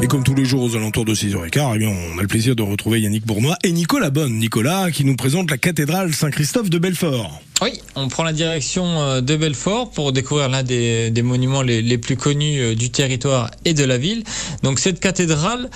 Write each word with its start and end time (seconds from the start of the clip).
Et 0.00 0.06
comme 0.06 0.22
tous 0.22 0.34
les 0.34 0.44
jours 0.44 0.62
aux 0.62 0.76
alentours 0.76 1.04
de 1.04 1.12
6h15, 1.12 1.78
eh 1.80 1.86
on 1.86 2.18
a 2.18 2.22
le 2.22 2.28
plaisir 2.28 2.54
de 2.54 2.62
retrouver 2.62 3.00
Yannick 3.00 3.26
Bournois 3.26 3.56
et 3.64 3.72
Nicolas 3.72 4.10
Bonne. 4.10 4.38
Nicolas 4.38 4.92
qui 4.92 5.04
nous 5.04 5.16
présente 5.16 5.50
la 5.50 5.58
cathédrale 5.58 6.14
Saint-Christophe 6.14 6.70
de 6.70 6.78
Belfort. 6.78 7.40
Oui, 7.60 7.80
on 7.96 8.06
prend 8.06 8.22
la 8.22 8.32
direction 8.32 9.00
euh, 9.00 9.20
de 9.20 9.34
Belfort 9.34 9.90
pour 9.90 10.12
découvrir 10.12 10.48
l'un 10.48 10.62
des, 10.62 11.10
monuments 11.24 11.62
les, 11.62 11.98
plus 11.98 12.16
connus 12.16 12.60
euh, 12.60 12.74
du 12.76 12.90
territoire 12.90 13.50
et 13.64 13.74
de 13.74 13.82
la 13.82 13.98
ville. 13.98 14.22
Donc 14.62 14.78
cette 14.78 15.00
cathédrale 15.00 15.68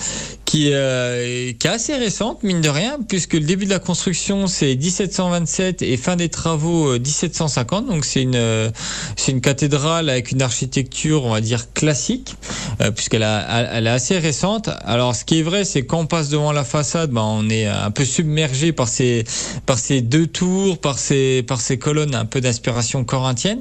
qui, 0.45 0.69
euh, 0.73 1.53
qui 1.59 1.67
est 1.67 1.71
assez 1.71 1.97
récente, 1.97 2.45
mine 2.45 2.61
de 2.61 2.69
rien, 2.69 2.99
puisque 3.09 3.35
le 3.35 3.41
début 3.41 3.65
de 3.65 3.71
la 3.71 3.81
construction 3.81 4.47
c'est 4.47 4.77
1727 4.77 5.83
et 5.83 5.97
fin 5.97 6.15
des 6.15 6.29
travaux 6.29 6.97
1750. 6.97 7.89
Donc 7.89 8.05
c'est 8.05 8.23
une, 8.23 8.71
c'est 9.17 9.33
une 9.33 9.41
cathédrale 9.41 10.09
avec 10.09 10.31
une 10.31 10.43
architecture, 10.43 11.25
on 11.25 11.33
va 11.33 11.41
dire, 11.41 11.73
classique, 11.73 12.37
puisqu'elle 12.91 13.23
elle 13.23 13.87
est 13.87 13.91
assez 13.91 14.19
récente. 14.19 14.69
Alors 14.85 15.15
ce 15.15 15.25
qui 15.25 15.41
est 15.41 15.43
vrai, 15.43 15.65
c'est 15.65 15.85
quand 15.85 16.01
on 16.01 16.07
passe 16.07 16.29
devant 16.29 16.53
la 16.53 16.65
façade, 16.65 17.11
ben, 17.11 17.23
on 17.23 17.49
est 17.49 17.67
un 17.67 17.91
peu 17.91 18.05
submergé 18.05 18.73
par 18.73 18.89
ces, 18.89 19.25
deux 20.03 20.27
tours, 20.27 20.79
par 20.79 20.99
ces, 20.99 21.45
colonnes 21.81 22.15
un 22.15 22.25
peu 22.25 22.41
d'inspiration 22.41 23.05
corinthienne 23.05 23.61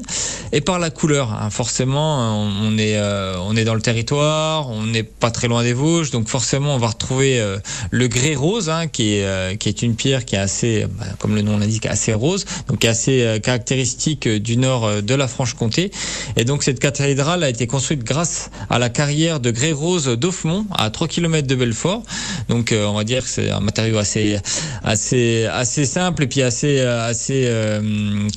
et 0.52 0.62
par 0.62 0.79
la 0.79 0.89
couleur. 0.89 1.34
Hein. 1.34 1.49
Forcément, 1.49 2.45
on 2.45 2.77
est 2.77 2.98
euh, 2.98 3.35
on 3.39 3.55
est 3.55 3.63
dans 3.63 3.76
le 3.76 3.81
territoire, 3.81 4.70
on 4.70 4.84
n'est 4.84 5.03
pas 5.03 5.31
très 5.31 5.48
loin 5.48 5.63
des 5.63 5.73
Vosges, 5.73 6.12
donc 6.12 6.27
forcément 6.27 6.76
on 6.76 6.77
va 6.77 6.88
retrouver 6.88 7.40
euh, 7.40 7.57
le 7.90 8.07
grès 8.07 8.35
rose, 8.35 8.70
hein, 8.70 8.88
qui 8.88 9.15
est 9.15 9.26
euh, 9.26 9.53
une 9.81 9.95
pierre 9.95 10.26
qui 10.26 10.35
est 10.35 10.40
assez, 10.40 10.85
bah, 10.98 11.05
comme 11.20 11.35
le 11.35 11.41
nom 11.41 11.57
l'indique, 11.57 11.85
assez 11.85 12.13
rose, 12.13 12.45
donc 12.67 12.85
assez 12.85 13.40
caractéristique 13.43 14.27
du 14.27 14.57
nord 14.57 15.01
de 15.01 15.15
la 15.15 15.27
Franche-Comté. 15.27 15.91
Et 16.38 16.45
donc 16.45 16.63
cette 16.63 16.79
cathédrale 16.79 17.43
a 17.43 17.49
été 17.49 17.67
construite 17.67 18.03
grâce 18.03 18.51
à 18.70 18.79
la 18.79 18.90
carrière 18.90 19.10
de 19.11 19.51
grès 19.51 19.71
rose 19.71 20.07
d'Offmont, 20.07 20.65
à 20.77 20.89
3 20.89 21.07
km 21.07 21.47
de 21.47 21.55
Belfort. 21.55 22.03
Donc 22.49 22.73
on 22.76 22.93
va 22.93 23.04
dire 23.04 23.23
que 23.23 23.29
c'est 23.29 23.51
un 23.51 23.59
matériau 23.59 23.98
assez 23.98 24.37
assez 24.84 25.45
assez 25.45 25.85
simple 25.85 26.23
et 26.23 26.27
puis 26.27 26.41
assez 26.41 26.79
assez 26.81 27.49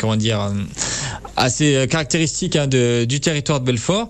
comment 0.01 0.17
dire, 0.17 0.53
assez 1.37 1.87
caractéristique 1.91 2.57
hein, 2.57 2.67
de, 2.67 3.05
du 3.05 3.21
territoire 3.21 3.61
de 3.61 3.67
Belfort. 3.67 4.09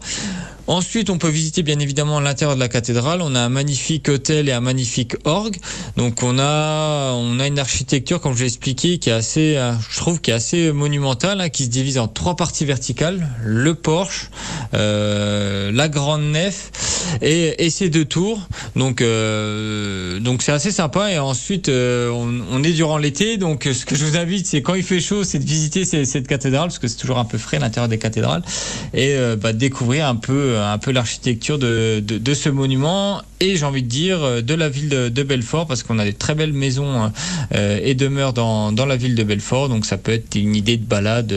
Ensuite, 0.67 1.11
on 1.11 1.19
peut 1.19 1.29
visiter 1.29 1.63
bien 1.63 1.79
évidemment 1.79 2.21
l'intérieur 2.21 2.55
de 2.55 2.61
la 2.61 2.69
cathédrale. 2.69 3.21
On 3.21 3.35
a 3.35 3.41
un 3.41 3.49
magnifique 3.51 4.09
hôtel 4.09 4.49
et 4.49 4.53
un 4.53 4.61
magnifique 4.61 5.15
orgue. 5.25 5.57
Donc 5.97 6.23
on 6.23 6.39
a 6.39 7.13
on 7.13 7.39
a 7.39 7.47
une 7.47 7.59
architecture, 7.59 8.21
comme 8.21 8.35
je 8.35 8.41
l'ai 8.41 8.47
expliqué, 8.47 8.99
qui 8.99 9.11
est 9.11 9.13
assez, 9.13 9.57
euh, 9.57 9.73
je 9.91 9.97
trouve, 9.99 10.21
qui 10.21 10.31
est 10.31 10.35
assez 10.35 10.73
monumentale, 10.73 11.41
hein, 11.41 11.49
qui 11.51 11.65
se 11.65 11.69
divise 11.69 11.99
en 11.99 12.09
trois 12.09 12.37
parties 12.37 12.65
verticales 12.65 13.29
le 13.43 13.75
porche, 13.75 14.31
euh, 14.73 15.71
la 15.71 15.89
grande 15.89 16.23
nef 16.23 16.71
et, 17.23 17.71
ces 17.71 17.89
deux 17.89 18.05
tours. 18.05 18.41
Donc 18.77 19.01
euh, 19.01 20.21
donc 20.21 20.43
c'est 20.43 20.53
assez 20.53 20.71
sympa. 20.71 21.13
Et 21.13 21.19
ensuite, 21.19 21.69
euh, 21.69 22.11
on, 22.11 22.63
est 22.63 22.73
durant 22.73 22.99
l'été. 22.99 23.37
Donc 23.37 23.69
ce 23.73 23.85
que 23.85 23.97
je 23.97 24.05
vous 24.05 24.17
invite, 24.17 24.47
c'est 24.47 24.63
quand 24.63 24.75
il 24.75 24.83
fait 24.83 25.01
chaud, 25.01 25.25
c'est 25.25 25.39
de 25.39 25.45
visiter 25.45 25.85
cette 25.85 26.27
cathédrale 26.27 26.69
parce 26.69 26.79
que 26.79 26.89
c'est 26.89 26.97
toujours 26.97 27.19
un 27.19 27.25
peu 27.25 27.39
frais 27.39 27.57
à 27.57 27.61
l'intérieur 27.61 27.89
des 27.89 27.99
cathédrales 27.99 28.43
et 28.93 29.15
euh, 29.15 29.37
bah, 29.37 29.53
découvrir 29.53 30.07
un 30.07 30.17
peu 30.17 30.59
un 30.59 30.79
peu 30.79 30.93
l'architecture 30.93 31.59
de, 31.59 32.01
de, 32.01 32.35
ce 32.35 32.49
monument 32.49 33.23
et 33.41 33.57
j'ai 33.57 33.65
envie 33.65 33.83
de 33.83 33.89
dire 33.89 34.43
de 34.43 34.55
la 34.55 34.69
ville 34.69 34.89
de, 34.89 35.23
Belfort 35.23 35.67
parce 35.67 35.83
qu'on 35.83 35.99
a 35.99 36.05
des 36.05 36.13
très 36.13 36.35
belles 36.35 36.53
maisons 36.53 37.11
et 37.53 37.95
demeures 37.95 38.33
dans, 38.33 38.73
dans 38.73 38.87
la 38.87 38.97
ville 38.97 39.15
de 39.15 39.23
Belfort 39.23 39.69
donc 39.69 39.87
ça 39.87 39.97
peut 39.97 40.13
être 40.13 40.35
une 40.35 40.55
idée 40.55 40.77
de 40.77 40.85
balade 40.85 41.35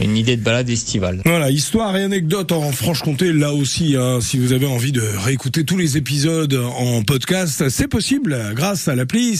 une 0.00 0.16
idée 0.16 0.36
de 0.36 0.42
balade 0.42 0.68
estivale. 0.68 1.22
Voilà, 1.24 1.50
histoire 1.50 1.96
et 1.96 2.02
anecdote 2.02 2.52
en 2.52 2.72
Franche-Comté 2.72 3.32
là 3.32 3.52
aussi 3.52 3.96
hein, 3.96 4.18
si 4.20 4.38
vous 4.38 4.52
avez 4.52 4.66
de 4.92 5.02
réécouter 5.24 5.64
tous 5.64 5.78
les 5.78 5.96
épisodes 5.96 6.54
en 6.54 7.02
podcast, 7.02 7.70
c'est 7.70 7.88
possible 7.88 8.52
grâce 8.54 8.88
à 8.88 8.94
l'appli 8.94 9.36